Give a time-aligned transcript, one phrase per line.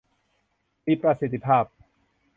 [0.85, 1.65] มีประสิทธิภาพ